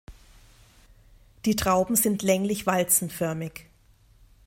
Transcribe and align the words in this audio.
Die 1.45 1.55
Trauben 1.55 1.95
sind 1.95 2.23
länglich 2.23 2.65
walzenförmig. 2.65 3.67